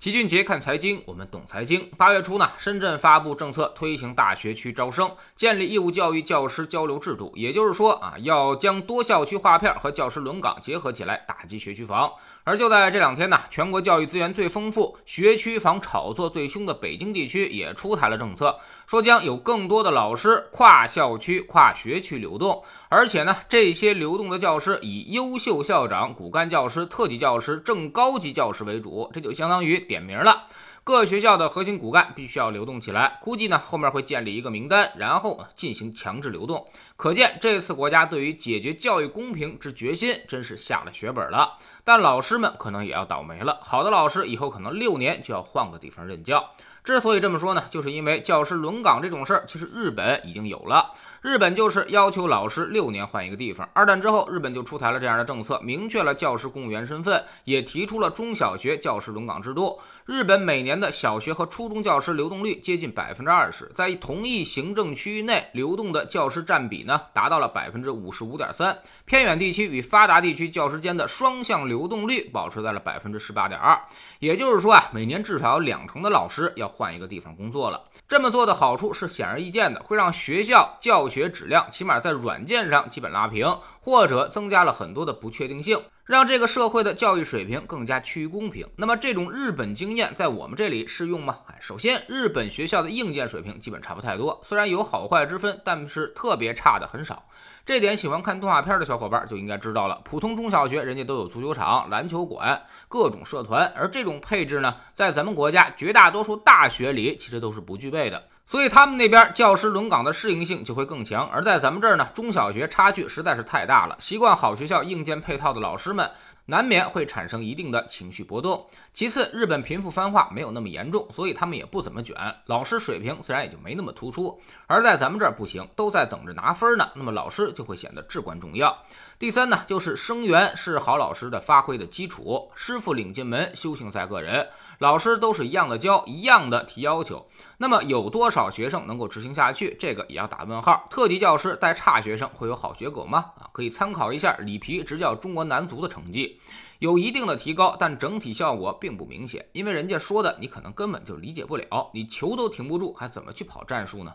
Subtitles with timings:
[0.00, 1.86] 齐俊杰看财经，我们懂财经。
[1.98, 7.30] 八月初呢，深圳发布政策，推行大学区招生，建立义务教育教师交流制度。
[7.36, 12.10] 也就是说啊，要将多校区划片和教师轮岗结合起来，打击学区房。
[12.44, 29.86] 而就在这两天呢，全国教育资源最丰富、学区房炒作最凶的北京地区也出台了政策，说将有更多的老师跨校区、跨学区流动，而且呢，这些流动的教师以优秀校长、骨干教师、特级教师、正高级教师为主，这就相当于。
[29.90, 30.46] 点名了，
[30.82, 33.18] 各学校的核心骨干必须要流动起来。
[33.22, 36.66] 估计呢，后面会建立一个名单，然后呢进行强制流动。
[36.96, 41.58] 可见这次国家对于解决教育公平之决心，真是下了血本了。
[41.84, 43.58] 但老师们可能也要倒霉了。
[43.62, 46.50] 好的老师以后可能六年就要换个地方任教。
[46.82, 50.92] 之所以这么说呢，就是因为教师轮岗这种事儿，其实日本已经有了。
[51.20, 53.68] 日本就是要求老师六年换一个地方。
[53.74, 59.78] 二战之后，日本就出台了这样的政策，明确了教师公务员身份，也提出了中小学教师轮岗制度。
[60.06, 68.78] 日本每年年的小学和初中教师流动率接近百分之二十，在同一行政区域内流动的教师占比呢，达到了百分之五十五点三。
[69.04, 73.76] 偏远地区与发达地区教师间的双向流动率保持在了百分之十八点二。
[74.20, 77.82] 也就是说啊，每年至少有两成的老师要换一个地方工作了。
[78.06, 88.66] 这么做的好处是显而易见的，会让学校教学质量起码在软件上基本拉平，或者增加了很多的不确定性，让这个社会的教育水平更加趋于公平。
[88.74, 91.38] 那么这种日本经验在我们这里适用吗？
[91.46, 97.22] 哎，首先日本学校的硬件水平基本差不太多，虽然有好坏之分，但是特别差的很少。
[97.64, 100.00] 这点喜欢看动画片的小伙伴就应该知道了。
[100.04, 108.20] 普通中小学人家都有足球场、篮球馆、各种社团，而这种配置呢，在咱们国家绝大多数大学里其实都是不具备的。
[108.50, 113.94] 所以他们那边教师轮岗的适应性就会更强，而在咱们这儿呢，中小学差距实在是太大了。
[114.00, 116.10] 习惯好学校硬件配套的老师们，
[116.50, 118.66] 难免会产生一定的情绪波动。
[118.92, 124.40] 其次，日本贫富分化没有那么严重，所以他们也不怎么卷，老师水平自然也就没那么突出。
[124.66, 128.76] 而在咱们这儿不行，都在等着拿分呢，那么老师就会显得至关重要。
[129.16, 132.50] 第三呢，就是生源是好老师的发挥的基础。
[132.56, 134.48] 师傅领进门，修行在个人。
[134.78, 137.24] 老师都是一样的教，一样的提要求。
[137.58, 140.88] 那么有多少学生能够执行下去，这个也要打问号。
[140.90, 143.32] 特级教师带差学生会有好结果吗？
[143.38, 146.39] 啊，可以参考一下里皮执教中国男足的成绩，
[146.78, 149.46] 有一定的提高，但整体效果并不明显。
[149.52, 151.90] 因为人家说的，你可能根本就理解不了。
[151.92, 154.14] 你球都停不住，还怎么去跑战术呢？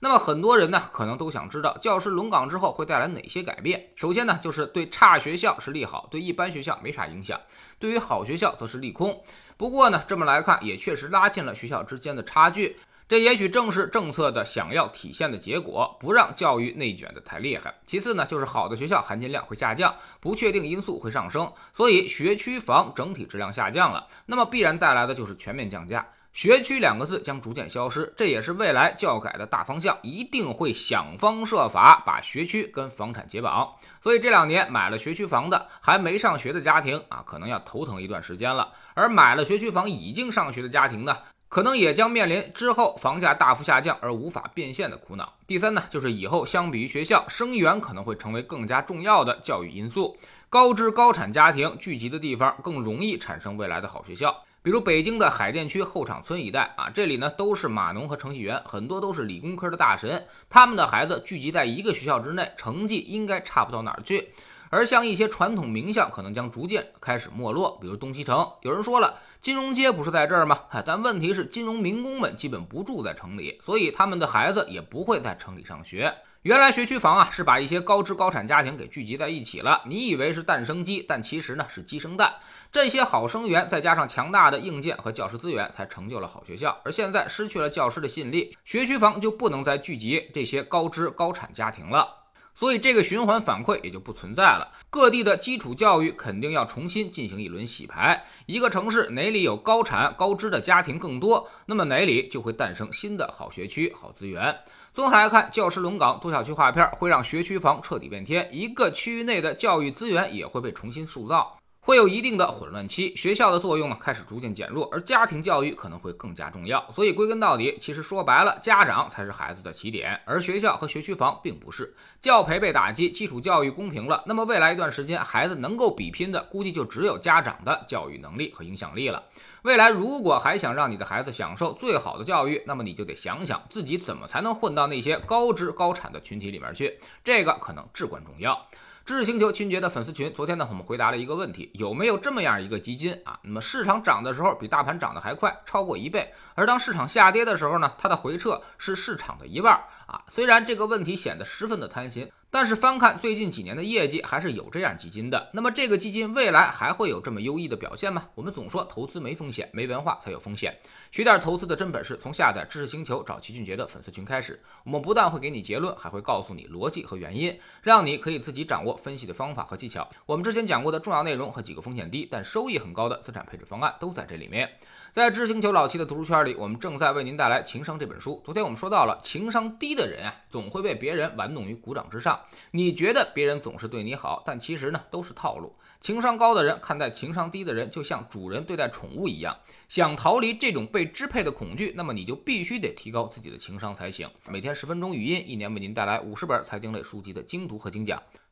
[0.00, 3.88] 那么很多人呢，可能都想知道教师轮岗之后会带来哪些改变。
[3.96, 7.38] 首先呢，就是对差学校是利好，对一般学校没啥影响；
[7.78, 9.20] 对于好学校则是利空。
[9.56, 12.76] 不过呢，这么来看也确实拉近了学校之间的差距。
[13.06, 17.74] 这也许正是政策的想要体现的结果，不让教育内卷的太厉害。
[17.86, 26.06] 其次呢，就是好的学校含金量会下降，不确定因素会上升，所以学区房整体质量下降了，那么必然带来的就是全面降价。
[26.32, 33.72] 学区两个字将逐渐消失，这也是未来教改的大方向，一定会想方设法把学区跟房产解绑。
[34.00, 41.16] 所以这两年买了学区房的还没上学的家庭啊，可能要头疼一段时间了；而买了学区房已经上学的家庭呢，
[41.54, 45.34] 可能也将面临之后房价大幅下降而无法变现的苦恼。
[45.46, 50.18] 第三呢，就是以后相比于学校，生源可能会成为更加重要的教育因素，
[50.50, 54.36] 高知高产家庭聚集的地方更容易产生未来的好学校。
[54.64, 64.30] 比如北京的海淀区后厂村一带啊，这里呢都是码农和程序员，很多都是理工科的大神，他们的孩子聚集在一个学校之内，成绩应该差不到哪儿去。
[64.74, 68.44] 而像一些传统名校，可能将逐渐开始没落，比如东西城。
[68.62, 70.62] 有人说了，金融街不是在这儿吗？
[70.84, 76.12] 但问题是，金融民工们基本不住在城里，所以他们的孩子也不会在城里上学。
[76.42, 79.80] 原来学区房啊，是把一些高知高产家庭给聚集在一起了。
[79.86, 82.34] 你以为是蛋生鸡，但其实呢是鸡生蛋。
[82.72, 86.76] 这些好生源，再加上强大的硬件和教师资源，才成就了好学校。
[86.84, 92.23] 而现在失去了教师的吸引力，学区房就不能再聚集这些高知高产家庭了。
[92.54, 94.70] 所以这个循环反馈也就不存在了。
[94.88, 98.24] 各地的基础教育肯定要重新进行一轮洗牌。
[98.46, 104.56] 一个城市哪里有高产高知的家庭更多，那么哪里就会诞生新的好学区、好资源。
[104.92, 111.58] 综合来看，教师轮岗、多校区划片会让学区房彻底变天，一个区域内的教育资源也会被重新塑造。
[111.86, 116.82] 会有一定的混乱期，学校的作用呢开始逐渐减弱，而家庭教育可能会更加重要。
[116.90, 121.94] 所以归根到底，其实说白了，家长才是孩子的起点，而学校和学区房并不是。
[122.22, 129.22] 教培被打击，基础教育公平了，那么未来一段时间，孩子能够比拼的，估计就只有家长的教育能力和影响力了。
[129.60, 138.66] 未来如果还想让你的孩子享受最好的教育，那么你就得想想自己怎么才能混到那些高知高产的群体里面去，这个可能至关重要。
[139.04, 143.38] 知识星球秦杰的粉丝群，昨天呢，我们回答了一个问题：有没有这么样一个基金啊？
[143.42, 146.22] 那么市场涨的时候比大盘涨得还快，超过一倍；
[146.54, 149.74] 而当市场下跌的时候呢，它的回撤是市场的一半
[150.06, 150.24] 啊。
[150.28, 152.30] 虽然这个问题显得十分的贪心。
[152.54, 155.50] 但是翻看最近几年的业绩，还是有这样基金的。
[155.52, 158.28] 那么这个基金未来还会有这么优异的表现吗？
[158.36, 160.72] 我们总说投资没风险，没文化才有风险。
[161.10, 164.62] 学点投资的真本事，从下载知识星球找齐俊杰的粉丝群开始。
[164.84, 170.08] 我们不但会给你结论，还会告诉你逻辑和原因，让你可以自己掌握分析的方法和技巧。
[170.24, 174.70] 我们之前讲过的重要内容和几个风险低但收益很高的资产配置方案都在这里面。
[175.12, 178.40] 在知识星球老七的读书圈里，我们正在为您带来《情商》这本书。
[178.44, 182.40] 昨天我们说到了，情商低的人啊，总会被别人玩弄于股掌之上。
[182.72, 185.74] 你觉得别人总是对你好，但其实呢都是套路。
[186.00, 189.56] 情商高的人看待情商低的人，就像主人对待宠物一样。
[189.88, 194.28] 想逃离这种被支配的恐惧，那么你就必须得提高自己的情商才行。
[194.50, 198.22] 每天十分钟语音，一年为您带来五十本财经类书籍的精读和精讲。